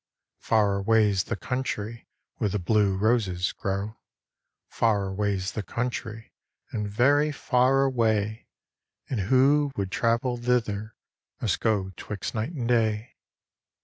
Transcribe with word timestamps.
Far 0.39 0.83
avia^i 0.83 1.23
tht 1.23 1.39
tounlry 1.41 2.07
vihere 2.39 2.51
the 2.51 2.57
blue 2.57 2.97
Tostt 2.99 3.55
grow. 3.55 3.97
Far 4.67 5.09
aviafs 5.15 5.53
the 5.53 5.61
country 5.61 6.33
and 6.71 6.89
very 6.89 7.31
far 7.31 7.83
away. 7.83 8.47
And 9.11 9.19
vako 9.19 9.71
would 9.77 9.91
travel 9.91 10.37
thither 10.37 10.95
must 11.39 11.59
go 11.59 11.91
'tviixt 11.95 12.33
night 12.33 12.53
and 12.53 12.67
day. 12.67 13.15